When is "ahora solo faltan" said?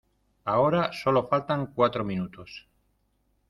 0.45-1.73